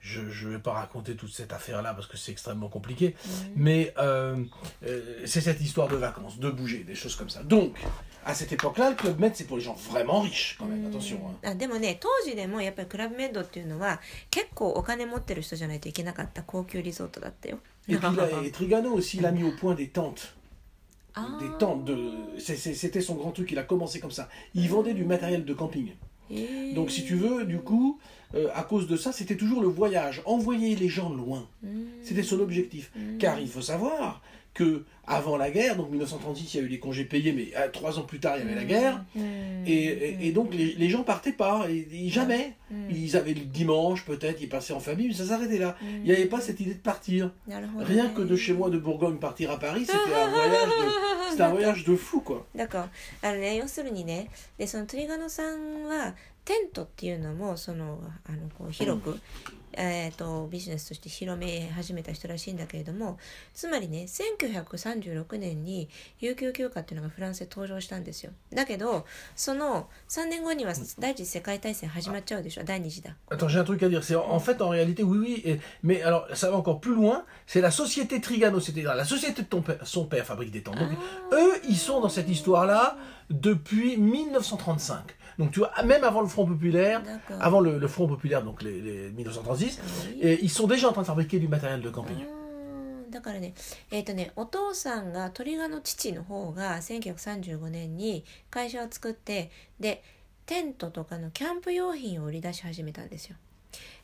[0.01, 3.15] je, je vais pas raconter toute cette affaire-là parce que c'est extrêmement compliqué.
[3.57, 4.37] うん Mais euh,
[4.85, 7.43] euh, c'est cette histoire de vacances, de bouger, des choses comme ça.
[7.45, 7.77] Donc,
[8.25, 10.87] à cette époque-là, le Club Med, c'est pour les gens vraiment riches, quand même.
[10.87, 11.19] Attention.
[11.43, 11.51] hein.
[11.51, 17.59] あでもね当時でもやっぱりクラブメイドっていうのは結構お金持ってる人じゃないといけなかった高級リゾートだったよ。
[17.88, 20.36] et, puis, Trigano aussi, il a mis au point des tentes.
[21.16, 21.38] Ah.
[21.40, 21.98] Des tentes de.
[22.38, 24.30] C'était son grand truc, il a commencé comme ça.
[24.54, 24.70] Il euh.
[24.70, 25.92] vendait du matériel de camping.
[26.76, 28.00] Donc, si tu veux, du coup,
[28.36, 31.48] euh, à cause de ça, c'était toujours le voyage, envoyer les gens loin.
[31.64, 31.70] Mmh.
[32.04, 32.92] C'était son objectif.
[32.96, 33.18] Mmh.
[33.18, 34.22] Car il faut savoir
[34.57, 37.69] que avant la guerre, donc 1936, il y a eu les congés payés, mais euh,
[37.73, 39.03] trois ans plus tard, il y avait la guerre.
[39.17, 42.55] うん Et, et- et donc les, les gens partaient pas, et, et jamais.
[42.71, 42.91] Mm.
[42.91, 45.77] Ils avaient le dimanche peut-être, ils passaient en famille, mais ça s'arrêtait là.
[45.81, 45.87] Mm.
[45.99, 47.31] Il n'y avait pas cette idée de partir.
[47.49, 51.31] なるほどね Rien que de chez moi de Bourgogne partir à Paris, c'était un voyage de,
[51.31, 52.47] c'était un voyage de fou quoi.
[52.55, 52.89] だか
[53.23, 59.19] らあのね要するにねでそのトリガノさんはテントっていうのもそのあのこう広く、
[59.78, 63.18] えー、とビジネスとして広め始めた人らしいんだけれども
[63.54, 65.88] つまりね1936年に
[66.20, 74.04] 有給休暇っていうのがフランスで登場したんですよだけどその3年後には第一次世界大戦始まっちゃうでしょ第二次だ Attends, j'ai un truc à dire.
[74.04, 75.42] C'est en, en fait, en réalité, oui, oui.
[75.46, 77.26] et- mais alors, ça va encore plus loin.
[77.46, 80.78] C'est la société Trigano, c'est-à-dire la société de ton père, son père fabrique des tentes.
[80.80, 80.90] Donc,
[81.34, 82.98] eux, ils sont dans cette histoire-là
[83.30, 85.17] depuis 1935.
[85.38, 87.02] Donc, tu vois, même avant le Front populaire,
[87.40, 90.20] avant le, le Front populaire, donc les, les 1936, Oui.
[90.22, 93.54] et ils sont déjà en train de fabriquer du matériel de んだからね
[93.92, 100.04] えっ、とねお父さんがトリガの父の方が1935年に会社を作ってで
[100.46, 103.38] テントとかのキャンプ用品を売り出し始めたんですよ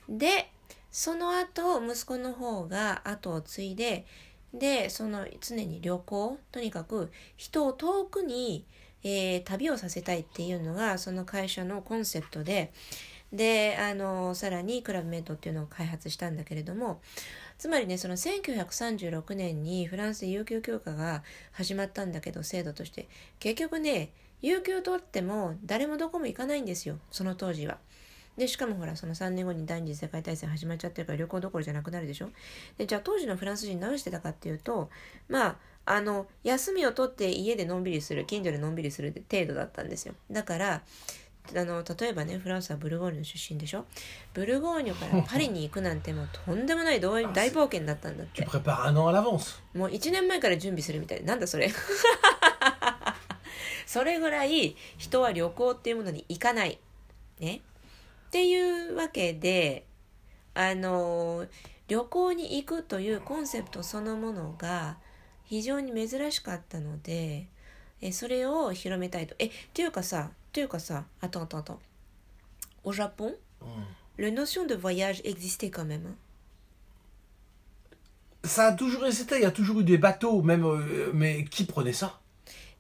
[0.10, 0.50] で
[0.92, 4.06] その後息子の方が後を継いで
[4.54, 8.66] でその常に旅行とにかく人を遠くに、
[9.04, 12.72] えー旅をさせたいっていうのがその会社のコンセプトで
[13.32, 17.02] であのさらにクラブメイトっていうのを開発したんだけれども
[17.58, 23.08] つまりねその1936年にフランスで有給休暇が始まったんだけど制度として
[23.40, 24.12] 結局ね
[24.42, 27.78] 有給取っても誰もどこも行かないんですよその当時は。
[28.38, 32.30] でしかもほらその3年後に第二次世界大戦始まっちゃってるから旅行どころじゃなくなるでしょ
[32.80, 34.90] でじゃあ当時のフランス人何してたかっていうと
[35.30, 35.56] まあ
[35.86, 40.14] あの休みを取って家でのんびりする近所でのんびりする程度だったんですよ。
[40.32, 40.82] だから
[41.54, 43.84] あの例えばねフランスはブルゴーニュの出身でしょ？
[44.34, 48.46] ブルゴーニュからパリに行くなんてもうとんでもない大大冒険だったんだって.
[49.74, 51.70] もう1年前から準備するみたいなんだそれ。
[53.86, 56.80] それぐらい人は旅行っていうものに行かない。
[57.40, 57.62] ね。
[58.28, 59.86] っていうわけで
[60.56, 61.46] あの
[61.88, 64.98] 旅行に行くというコンセプトそのものが
[65.53, 67.47] 非常に珍しかったので
[68.01, 71.81] えそれを広めたいとえっていうかさっていうかさあとあとあと
[72.85, 74.23] Au Japon, Mm.
[74.23, 76.07] la notion de voyage existait quand même.
[76.07, 76.15] hein.
[78.45, 81.65] ça a toujours été, il y a toujours eu des bateaux, même, euh, mais qui
[81.65, 82.21] prenait ça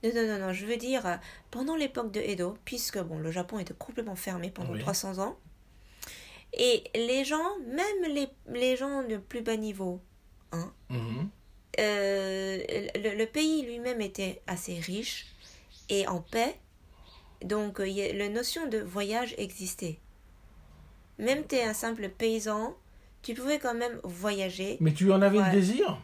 [0.05, 1.16] Non, non, non, non, je veux dire, euh,
[1.51, 4.79] pendant l'époque de Edo, puisque bon, le Japon était complètement fermé pendant Oui.
[4.81, 5.37] 300 ans,
[6.53, 10.01] et les gens, même les, les gens de plus bas niveau,
[10.53, 11.29] hein, Mhm.
[11.79, 12.57] euh,
[12.95, 15.27] le, le pays lui-même était assez riche
[15.89, 16.55] et en paix,
[17.43, 19.99] donc euh, y la notion de voyage existait.
[21.19, 22.75] Même tu es un simple paysan,
[23.21, 24.77] tu pouvais quand même voyager.
[24.79, 25.45] Mais tu en avais Ouais.
[25.45, 25.97] le désir?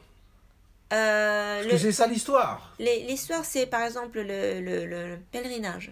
[0.91, 2.75] Euh, Parce le- que c'est ça l'histoire.
[2.79, 5.91] L'histoire, c'est par exemple le, le, le- le pèlerinage.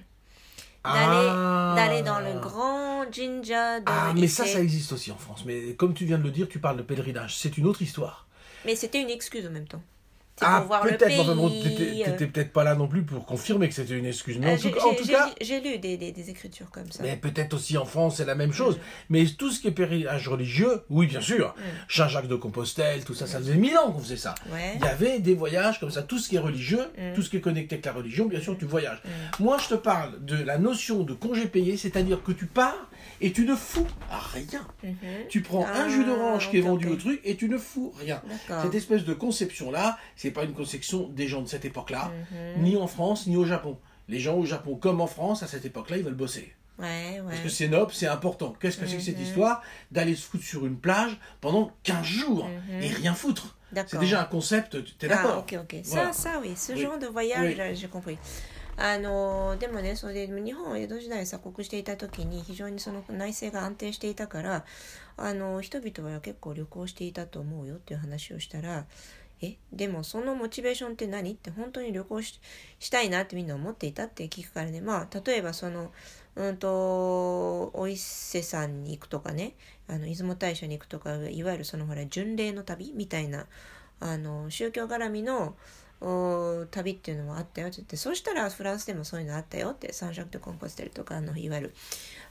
[0.83, 1.73] D'aller Ah.
[1.75, 5.43] d'aller dans le grand jinja de Ah, mais ça, ça existe aussi en France.
[5.45, 7.35] Mais comme tu viens de le dire, tu parles de pèlerinage.
[7.37, 8.26] C'est une autre histoire.
[8.67, 9.82] Mais c'était une excuse en même temps.
[10.39, 11.19] Ah, peut-être.
[11.19, 14.38] enfin bon, t'étais euh, peut-être pas là non plus pour confirmer que c'était une excuse.
[14.38, 16.12] Mais euh, en tout, cas- en j'ai- tout j'ai cas, lu- J'ai lu des, des,
[16.12, 17.01] des écritures comme ça.
[17.01, 18.77] mais peut-être aussi en France, c'est la même chose.
[19.10, 21.56] Mais tout ce qui est pèlerinage religieux, oui, bien sûr.
[21.89, 24.36] Saint-Jacques de Compostelle, tout ça, ça faisait mille ans qu'on faisait ça.
[24.51, 24.73] Ouais.
[24.75, 27.13] Il y avait des voyages comme ça, tout ce qui est religieux, Mm.
[27.15, 29.01] tout ce qui est connecté avec la religion, bien sûr, tu voyages.
[29.39, 32.77] Moi, je te parle de la notion de congé payé, c'est-à-dire que tu pars
[33.21, 33.88] et tu ne fous
[34.34, 34.65] rien.
[34.84, 34.95] Mhm.
[35.30, 37.93] Tu prends un Ah, jus d'orange qui est vendu au truc et tu ne fous
[37.99, 38.21] rien.
[38.63, 42.12] Cette espèce de conception-là, c'est pas une conception des gens de cette époque-là,
[42.56, 42.63] Mhm.
[42.63, 43.77] ni en France, ni au Japon.
[44.08, 46.53] Les gens au Japon, comme en France, à cette époque-là, ils veulent bosser.
[46.80, 48.53] Ouais, Parce que c'est noble, c'est important.
[48.60, 49.23] Qu'est-ce que c'est que cette Mhm.
[49.23, 52.47] histoire d'aller se foutre sur une plage pendant 15 jours
[52.82, 53.56] et rien foutre.
[53.88, 55.75] C'est déjà un concept, tu es Ah, d'accord ok, ok.
[55.86, 56.13] Voilà.
[56.13, 56.53] Ça, ça, oui.
[56.56, 56.80] Ce Oui.
[56.82, 57.75] genre de voyage, Oui.
[57.75, 58.17] j'ai compris.
[58.77, 64.65] あのでもねそれで日本は江戸時代鎖国していた時に非常にその内政が安定していたから
[65.17, 68.85] あの人々は結構旅行していたと思うよっていう話をしたら
[69.41, 72.39] えでもそのモチベーションって何って本当に旅行し
[72.91, 74.81] たいなってみんな思っていたって聞くからね。
[74.81, 75.91] まあ例えばその
[76.35, 79.53] うんとお伊勢さんに行くとかね。
[79.87, 83.45] あの出雲大社に行くとかいわゆるそのほら巡礼の旅みたいな
[83.99, 85.55] あの宗教絡みの
[85.99, 87.77] 旅っていうのもあったよって。
[87.77, 89.93] 言ってそしたらフランスでもそういうのあったよって。
[89.93, 91.75] サンジャク・でコンポステルとかあのいわゆる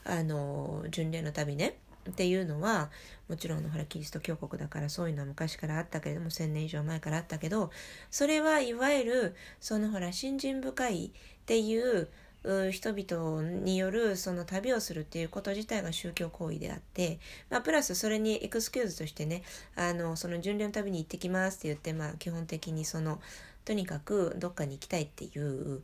[0.03, 1.77] あの巡礼の旅ね。
[2.09, 2.89] っていうのは
[3.27, 7.69] もちろんほらキリスト教国だからそういうのは昔からあったけれども1,000年以上前からあったけど
[8.09, 11.09] それはいわゆるそのほら信心深いっ
[11.45, 12.07] ていう
[12.43, 19.43] う人々によるその旅をするっていうこと自体が宗教行為であって、まあ、プラスそれにエクスキューズとしてね
[19.75, 23.19] あのその巡礼の旅に行ってきますって言って、まあ、基本的にその
[23.67, 25.83] とにかくどっかに行きたいっていう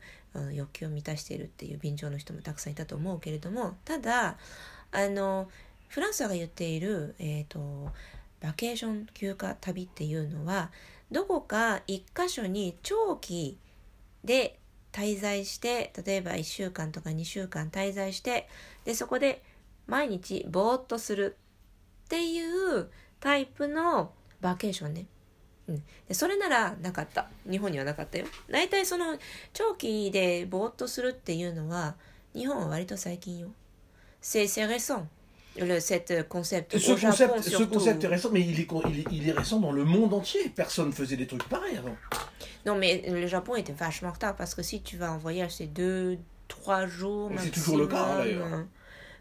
[0.54, 4.38] 欲求を満たしているっていう便乗の人もたくさんいたと思うけれどもただ
[4.94, 5.50] あの
[5.90, 7.92] フランスが言っている、えー、と
[8.40, 10.72] バケーション休暇旅っていうのは
[11.12, 13.58] どこか一箇所に長期
[14.24, 14.58] で
[14.94, 18.48] 滞在して例えば1週間とか2週間滞在して
[18.86, 19.44] でそこで
[19.88, 21.36] 毎日ぼーっとする
[22.06, 22.40] ってい
[22.80, 25.06] うタイプのバケーションね。
[25.73, 29.19] うん、でそれならなかった日本にはなかったよ大体その
[29.53, 31.95] 長期でぼーっとするっていうのは
[32.35, 33.49] 日本は割と最近よ
[34.23, 35.07] c'est c'est récent
[35.57, 37.67] le cette concept Ce au Japon concept, ce surtout.
[37.75, 40.15] concept est récent, mais il est, con- il, est, il est récent dans le monde
[40.15, 40.49] entier.
[40.51, 41.97] Personne faisait des trucs pareils avant.
[42.65, 45.57] Non, mais le Japon était vachement en retard parce que si tu vas en voyage,
[45.57, 47.29] c'est deux, trois jours.
[47.31, 47.55] C'est maximum.
[47.55, 48.65] toujours le cas, d'ailleurs.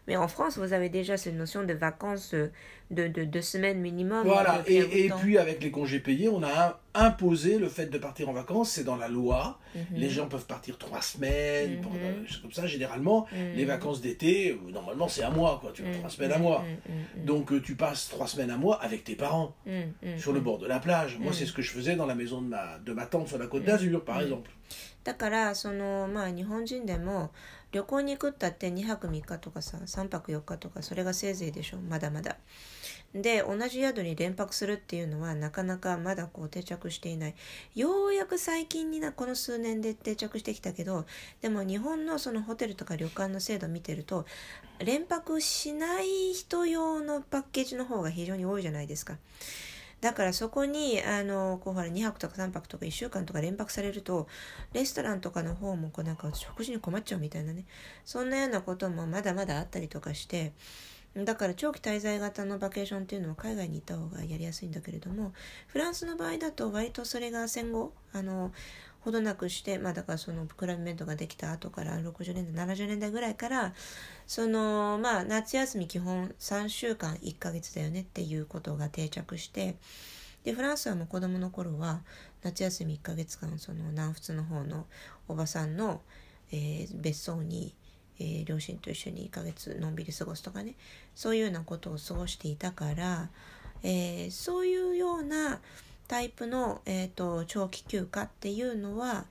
[0.06, 2.50] Mais en France, vous avez déjà cette notion de vacances euh,
[2.90, 4.22] de, de deux semaines minimum.
[4.24, 5.18] Voilà, depuis un bout de et, et temps.
[5.18, 8.84] puis avec les congés payés, on a imposé le fait de partir en vacances, c'est
[8.84, 9.58] dans la loi.
[9.74, 9.82] Mhm.
[9.96, 11.80] Les gens peuvent partir trois semaines, Mhm.
[11.82, 12.66] pendant- des choses comme ça.
[12.66, 13.52] Généralement, Mhm.
[13.56, 15.72] les vacances d'été, euh, normalement c'est un mois, quoi.
[15.74, 16.60] Tu vas Mhm, trois semaines à mhm, mois.
[16.62, 20.18] mhm, mhm, Donc euh, tu passes trois semaines à mois avec tes parents, mhm, mhm,
[20.18, 20.44] sur le mhm.
[20.44, 21.18] bord de la plage.
[21.18, 21.34] Moi, Mhm.
[21.34, 23.46] c'est ce que je faisais dans la maison de ma, de ma tante sur la
[23.46, 23.66] côte Mhm.
[23.66, 24.22] d'Azur, par Mhm.
[24.22, 24.50] exemple.
[25.04, 27.30] だからそのまあ日本人でも
[27.73, 32.37] 旅行に行くったって2泊3日とかさ3泊4日とかそれがせいぜいでしょまだまだ。
[33.15, 37.35] で同じ宿に連泊するっていうのはなかなかまだこう定着していない
[37.75, 41.05] ようやく最近になこの数年で定着してきたけど
[41.41, 44.25] でも日本のそのホテルとか旅館の制度見てると
[44.79, 49.17] 連泊しない人用のパッケージの方が非常に多いじゃないですか。
[50.03, 54.27] だからそこにあのこうほら2泊とか3泊とか1週間とか連泊されると
[54.73, 57.63] レストランとかの方もこうなんか食事に困っちゃうみたいなね。
[58.03, 60.51] そんなようなこともまだまだあったりとかして
[61.15, 65.31] だから長期滞在型のバケーションっていうのは海外に行った方がやりやすいんだけれども
[65.67, 68.51] フランスの場合だと割とそれが戦後あの
[69.03, 73.73] ほどなくしてまあだからそのクラブメントができた後から60年代70年代ぐらいから
[74.25, 79.75] そのまあ夏休み基本3週間1ヶ月だよねっていうことが定着して
[80.43, 82.01] でフランスはもう子供の頃は
[82.43, 84.85] 夏休み1ヶ月間その南仏の方の
[85.27, 86.01] おばさんの、
[86.51, 87.73] えー別荘に、
[88.19, 90.75] えー両親と一緒に1ヶ月のんびり過ごすとかね
[91.15, 93.29] そういうようなことを過ごしていたから、
[93.83, 95.59] えーそういうような
[96.07, 99.25] タイプの、えー、と長期休暇っていうのは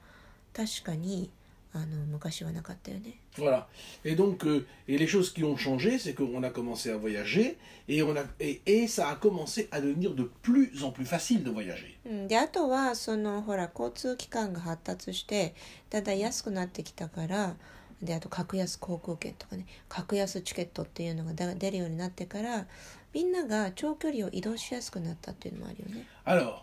[0.54, 1.30] 確かに
[1.74, 3.18] あの昔はなかったよね。
[3.38, 3.66] Voilà.
[4.04, 7.56] Et donc, euh, et les choses qui ont changé, c'est qu'on a commencé à voyager
[7.88, 11.42] et, on a, et, et ça a commencé à devenir de plus en plus facile
[11.42, 11.96] de voyager.
[12.04, 15.54] うん、であとはそのほら交通機関が発達して
[15.88, 17.56] だんだん安くなってきたから
[18.02, 22.66] であと格安航空券とかね格安チケットっていうのがだ出るようになってから
[23.13, 26.05] みんなが長距離を移動しやすくなったっていうのもあるよね。
[26.25, 26.61] Alors,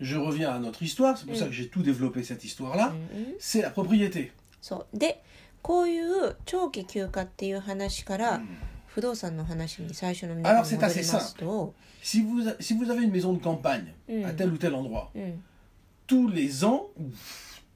[0.00, 1.38] je reviens à notre histoire, c'est pour Mm.
[1.38, 2.88] ça que j'ai tout développé cette histoire-là.
[2.88, 4.30] うんうん、 C'est la propriété.
[4.60, 5.22] そうで
[5.62, 8.40] こういう長期休暇っていう話から
[8.86, 13.38] 不動産の話に最初の Alors, に c'est 戻 assez りますと、 Si vous, a- si vous avez une maison de
[13.42, 14.24] campagne Mm.
[14.26, 15.42] à tel ou tel endroit, うん、
[16.06, 17.10] tous les ans, ou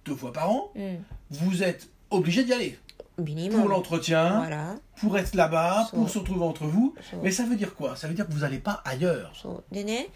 [0.04, 2.78] deux fois par an, うん、 vous êtes obligé d'y aller.
[3.17, 6.93] ミニ Pour l'entretien, わら pour être là-bas, pour se retrouver entre vous.
[7.23, 7.95] Mais ça veut dire quoi?
[7.95, 9.31] Ça veut dire que vous n'allez pas ailleurs.
[9.71, 10.09] でね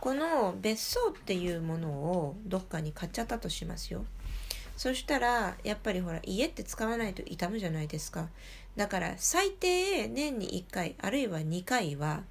[0.00, 4.04] この別荘っていうものをどっかに買っちゃったとしますよ
[4.76, 8.28] そしたらやっぱりほら家って使わないと傷むじゃないですか
[8.76, 12.22] だから最低年に1回あるいは2回は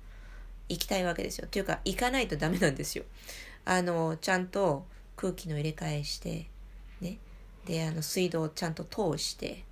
[0.69, 3.03] 行きたいわけですよというか行かないとダメなんですよ
[3.65, 6.47] あのちゃんと空気の入れ替えして
[7.01, 7.17] ね
[7.65, 9.63] であの水道をちゃんと通して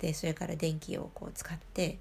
[0.00, 1.98] でそれから電気をこう使って.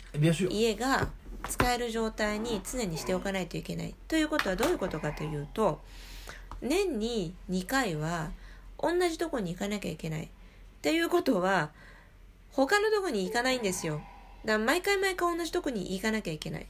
[0.50, 1.10] 家が
[1.50, 5.80] 使える状態に常にしておかないといけないということはどういうことかというと
[6.62, 8.32] 年に2回は
[8.80, 10.28] 同じとこに行かなきゃいけないっ
[10.82, 11.70] ていうことは
[12.52, 14.02] 他のとこに行かないんですよ
[14.46, 16.68] だから毎回毎回同じとこに行かなきゃいけない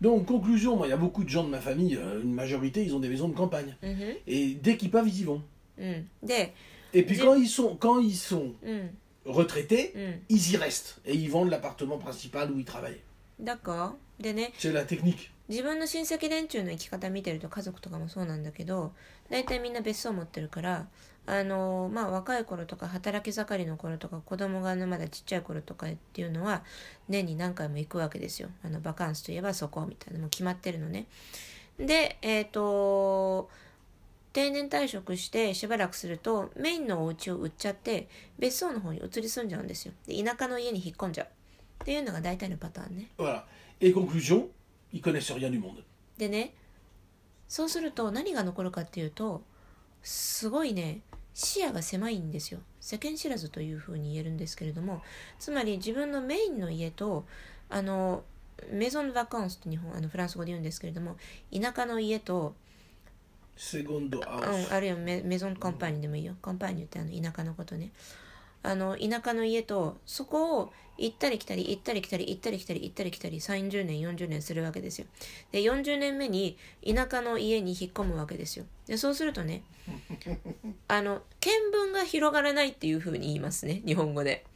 [0.00, 2.82] Donc, conclusion, moi, il y a beaucoup de gens de ma famille, euh, une majorité,
[2.82, 3.76] ils ont des maisons de campagne.
[3.82, 5.42] うんふん Et dès qu'ils peuvent, ils y vont.
[5.78, 6.54] うんで
[6.94, 11.00] Et puis quand ils sont, quand ils sont うん retraités, うん ils y restent.
[11.04, 13.00] Et ils vendent l'appartement principal où ils travaillent.
[13.40, 15.30] だからでね C'est la technique.
[15.48, 18.92] 自分の親戚連中の生き方見てると家族とかもそうなんだけど
[19.28, 20.86] 大体みんな別荘持ってるから
[21.26, 26.62] あのまあ若い頃とか働き盛りの頃とか子供がまだちっちゃい頃とかっていうのは
[27.08, 31.06] 年に何回も行くわけですよあのバカンスといえばそこみたいなのも決まってるのね
[31.78, 33.48] でえっ、と
[34.32, 43.42] 定年退職してしばらくするとメインのお家を売っちゃって別荘の方に移り住んじゃうんですよで田舎の家に引っ込んじゃうっていうのが大体のパターンね Voilà.
[43.80, 44.48] Et conclusion,
[44.92, 45.82] ils connaissent rien du monde.
[46.18, 46.54] でね
[47.48, 49.42] そうすると何が残るかっていうと
[50.02, 51.00] すごいね
[51.34, 55.02] 視野が狭いんですよ世間知らずというふうに言えるんですけれども
[55.38, 57.24] つまり自分のメインの家と
[57.68, 58.22] あの
[58.70, 61.16] メゾン・バカンスと日本あのフランス語で言うんですけれども
[61.52, 62.54] 田舎の家と、
[63.60, 64.70] Segundo う house.
[64.70, 66.34] ん、あるいはメメゾン・カンパーニュでもいいよ。
[66.40, 67.90] カンパーニュってあの田舎のことね。
[68.62, 75.06] あの田舎の家とそこを行ったり来たり行ったり来たり行ったり来たり行ったり来たり30年40年するわけですよ。
[75.52, 78.64] で40年目に田舎の家に引っ込むわけですよ。
[78.86, 79.62] でそうするとね
[80.88, 84.46] あの見聞が広がらないっていうふうに言いますね日本語で。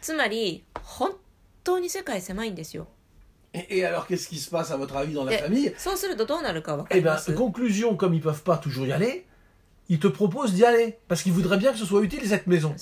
[0.00, 1.14] つまり本
[1.62, 2.88] 当に世界狭いんですよ
[3.52, 5.72] Et, alors, qu'est-ce qui se passe, à votre avis, dans la famille
[6.90, 9.26] Eh bien, conclusion, comme ils ne peuvent pas toujours y aller,
[9.88, 10.98] ils te proposent d'y aller.
[11.08, 12.74] Parce qu'ils voudraient bien que ce soit utile, cette maison.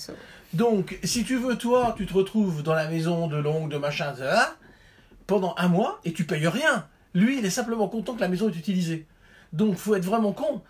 [0.53, 4.13] Donc, si tu veux, toi, tu te retrouves dans la maison de longue, de machin,
[4.13, 4.57] de là,
[5.27, 6.87] pendant un mois, et tu payes rien.
[7.15, 9.07] Lui, il est simplement content que la maison est utilisée.
[9.55, 10.63] Donc, faut être vraiment con.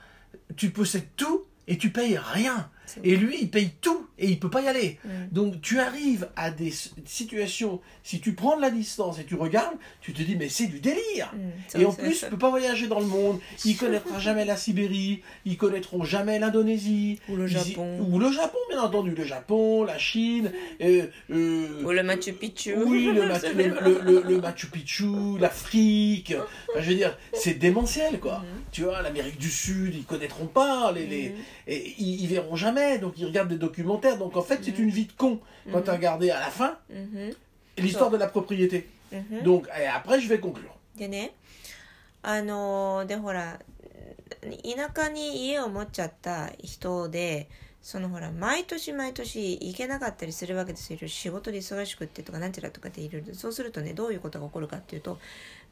[0.57, 2.71] Tu possèdes tout et tu payes rien.
[3.05, 4.98] Et lui, il paye tout et il peut pas y aller.
[5.33, 6.72] Donc tu arrives à des
[7.05, 10.66] situations, si tu prends de la distance et tu regardes, tu te dis mais c'est
[10.66, 11.33] du délire.
[11.35, 13.38] Mm, et en plus, tu peux pas voyager dans le monde.
[13.64, 17.98] Ils connaîtront jamais la Sibérie, ils connaîtront jamais l'Indonésie ou le Japon.
[18.70, 20.53] Bien entendu, le Japon, la Chine.
[20.83, 22.72] Euh, euh, ou le Machu Picchu.
[22.72, 23.27] Euh, oui, le,
[24.40, 26.35] Machu, Picchu, l'Afrique.
[26.79, 28.38] Je veux dire, c'est démentiel quoi.
[28.38, 28.44] Mm.
[28.72, 31.29] Tu vois, l'Amérique du Sud, ils connaîtront pas les, les...
[31.31, 31.35] Mm.
[31.68, 34.17] Et, ils, ils verront jamais Donc, ils regardent des documentaires.
[34.19, 35.41] Donc, en fait, c'est une vie de con.
[35.73, 36.79] Quand tu as regardé à la fin
[37.77, 38.88] l'histoire de la propriété.
[39.45, 40.73] Donc, après, je vais conclure.
[40.99, 41.33] でね
[42.23, 43.61] あのーでほら
[44.42, 47.48] 田舎に家を持っちゃった人で
[47.81, 55.19] そのほら毎年毎年行けなかったりするわけですよ仕事で忙しくってとかなんちゃらとかっていろいろそうするとねどういうことが起こるかっていうと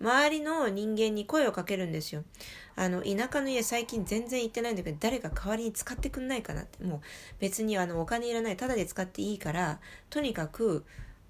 [0.01, 2.25] 周りの人間に声をかけるんですよ
[2.75, 7.01] あの田舎の家最近全然行ってないんだけど誰か代わりに使ってくんないかなってもう
[7.39, 9.81] 別にあのお金いらないただで使っていいから
[10.11, 10.85] とにかく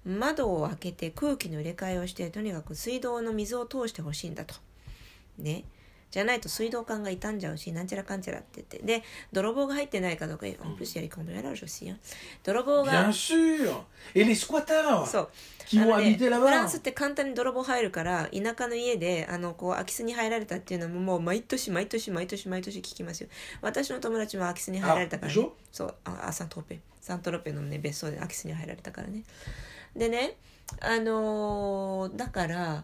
[0.05, 4.55] 窓を開けて空気の入れ替えをしてとにかく水道の水を通してほしいんだと。
[5.37, 5.65] ね。
[6.09, 8.79] じゃないと水道管が傷んじゃうしなんちゃらかんちゃらって言って。
[8.79, 9.03] で
[9.33, 11.93] 泥棒が入ってないかどうか en plus il y a les cambriolages aussi
[12.43, 13.81] 泥棒が Bien sûr
[14.15, 15.29] Et les squatters そう。
[15.75, 23.29] あのねフランスって簡単に泥棒入るから田舎の家であのこう空き巣に入られたっていうのももう毎年毎年毎年毎年聞きますよ。
[23.61, 25.49] 私の友達も空き巣に入られたから、ね。
[25.71, 25.93] そう。
[26.05, 29.23] ああサントロペサントロペのね別荘で空き巣に入られたからね。
[29.95, 30.37] でね
[30.79, 32.83] あのーだから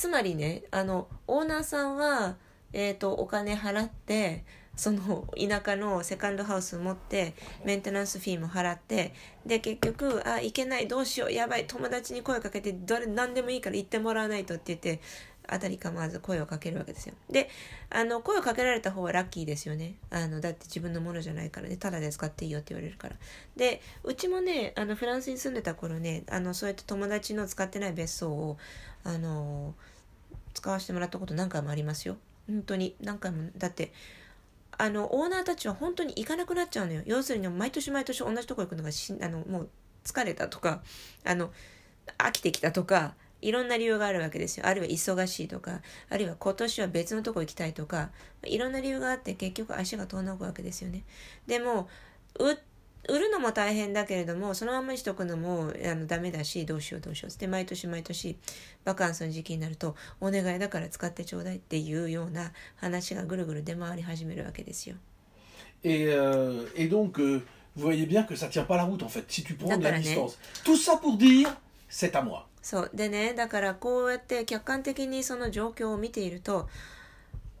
[0.00, 2.36] つまりねあのオーナーさんは、
[2.72, 7.34] えー、とお金払ってその田舎のセカンドハウス持って
[7.66, 9.12] メンテナンスフィーも払って
[9.44, 15.02] で結局あ行けないどうしようやばい友達に声かけてどれ何でもいいから行ってもらわないとって言って
[15.50, 17.14] 当たりかまず声をかけるわけですよ。
[17.28, 17.50] で
[17.90, 19.94] あの声をかけられた方はラッキーですよね。
[20.10, 21.76] あのだって自分のものじゃないからね。
[21.76, 23.16] ただで使っていいよって言われるから。
[23.56, 28.58] でうちもねあのフランスに住んでた頃ねあのそうやって友達の使ってない別荘を
[29.04, 29.74] あの
[30.54, 32.16] 使わせてもらったこと何回もありますよ。
[32.46, 32.94] 本当に。
[33.00, 33.50] 何回も。
[33.56, 33.92] だって
[34.78, 37.02] あのオーナーたちは本当に行かなくなっちゃうのよ。
[37.06, 39.68] 要するに毎年毎年同じとこ行くのがしあのもう
[40.04, 40.82] 疲れたとか
[41.24, 41.50] あの
[42.18, 48.10] 飽きてきたとかいろんな理由があるわけですよあるいは忙しいとかあるいは今年は別のとこ行きたいとか
[48.44, 51.04] いろんな理由があって結局足が遠のくわけですよね
[51.46, 51.88] でも
[52.38, 52.44] う
[53.08, 58.36] 売るのも大変だけれどもそのままにしとくのもあのダメだしどうしようどうしようで毎年毎年
[58.84, 64.96] バカンスの時期になるとお願いだから使ってちょうだいっていうような話がぐるぐる出回り始めるわけですよ
[65.82, 67.42] Et, euh, et donc, euh,
[67.74, 69.82] vous voyez bien que ça tient pas la route en fait, si tu prends de
[69.82, 70.38] la distance.
[70.64, 71.48] Tout ça pour dire,
[71.88, 72.49] c'est à moi.
[72.62, 72.90] そう。
[72.94, 76.68] でねだからこうやって客観的にその状況を見ていると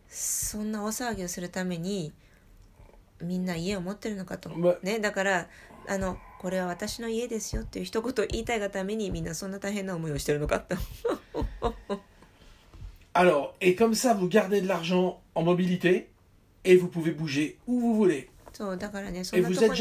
[0.08, 2.12] そんな大騒ぎをするために
[3.22, 5.46] みんな家を持ってるのかと、まね、だから
[5.88, 10.76] あのこれは私の家ですよっていう一言言いたいがためにみんなそんな大変な思いをしてるのかと。
[13.12, 16.10] Alors, et comme ça, vous gardez de l'argent en mobilité
[16.64, 18.29] et vous pouvez bouger où vous voulez.
[18.52, 19.76] そうだからねそんなとこに.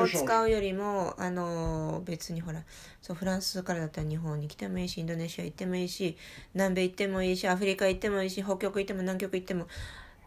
[0.00, 2.62] おを使.うよりもあの別にほら
[3.02, 6.16] そうフランスからだったら日本に来てもいいしインドネシア行ってもいいし
[6.54, 9.66] 南米行ってもいいしアフリカ行ってもいいし北極行っても南極行っても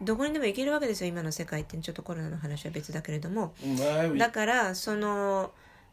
[0.01, 3.53] どこにでも行けるわけですよ今の世界ってちょっとコロナの話は別だけれども.
[4.17, 5.51] だからその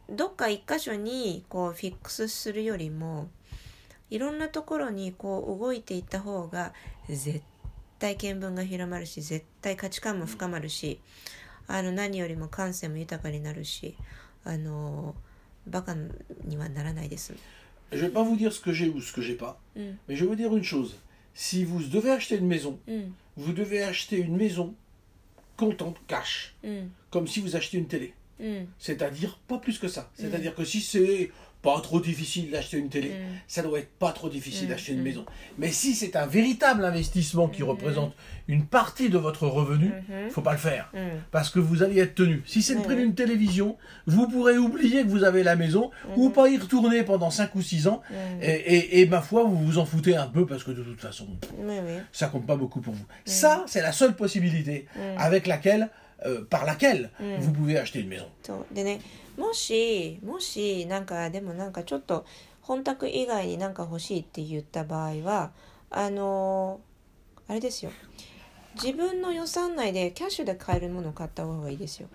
[0.08, 3.28] どっか一箇所にこうフィックスするよりも
[4.08, 6.72] いろんなところにこう動いていった方が
[7.08, 7.42] 絶対
[7.99, 10.99] 見聞が広まるし絶対価値観も深まるし
[11.67, 13.95] あの何よりも感性も豊かになるし
[14.43, 15.15] あの
[15.67, 15.95] バカ
[16.45, 17.33] にはならないです。
[17.91, 20.15] Je vais pas vous dire ce que j'ai ou ce que j'ai pas, うん、 mais
[20.15, 20.95] je vais vous dire une chose.
[21.33, 24.73] Si vous devez acheter une maison, うん、 vous devez acheter une maison
[25.57, 28.13] comptante, cash, うん、 comme si vous achetez une télé.
[28.39, 30.09] うん、 C'est-à-dire pas plus que ça.
[30.15, 31.31] C'est-à-dire que si c'est
[31.66, 33.12] pas trop difficile d'acheter une télé, mm.
[33.48, 34.70] ça doit être pas trop difficile mm.
[34.70, 35.02] d'acheter une mm.
[35.02, 35.26] maison.
[35.58, 38.14] Mais si c'est un véritable investissement qui représente
[38.46, 40.92] une partie de votre revenu, il faut pas le faire.
[41.32, 42.44] Parce que vous allez être tenu.
[42.46, 46.28] Si c'est le prix d'une télévision, vous pourrez oublier que vous avez la maison ou
[46.28, 46.32] mm-hmm.
[46.32, 48.00] pas y retourner pendant 5 ou 6 ans.
[48.40, 51.26] Et, et, ma foi, vous vous en foutez un peu parce que de toute façon,
[52.12, 53.06] ça compte pas beaucoup pour vous.
[53.24, 54.86] Ça, c'est la seule possibilité
[55.18, 55.90] avec laquelle
[56.48, 57.40] par laquelle Mm.
[57.40, 58.26] vous pouvez acheter une maison.
[58.42, 59.00] そうでね
[59.36, 62.24] もしもしなんかでもなんかちょっと
[62.62, 65.52] 本宅以外になんか欲しいって言った場合は
[65.90, 67.92] あのーあれですよ
[68.74, 72.08] 自分の予算内でキャッシュで買えるものを買った方がいいですよ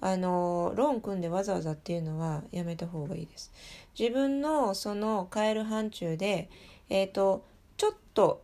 [0.00, 3.50] あのーローン組んでわざわざっていうのはやめた方がいいです
[3.98, 6.48] 自分のその買える範疇で
[6.90, 7.44] えっ、と
[7.76, 8.42] ちょっと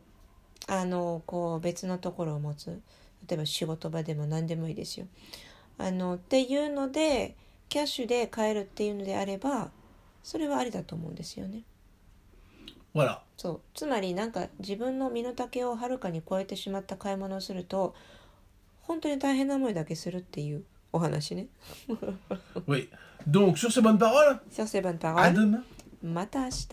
[0.66, 2.80] あのーこう別のところを持つ
[3.28, 5.06] 例えば仕事場でも何でもいいですよ
[5.78, 7.36] あのっていうので
[7.68, 9.70] キャッシュで買えるっていうのであれば
[10.22, 11.62] それはありだと思うんですよね。
[12.94, 13.20] Voilà.
[13.38, 17.94] そうつまりなんか自分の身の丈をはるかに超えてしまった買い物をすると
[18.82, 21.46] 本当に大変な思いだけするっていうお話ね。
[22.68, 22.88] Oui.
[23.28, 25.62] Donc, sur ces bonnes paroles, させばん à demain.
[26.02, 26.66] また明日。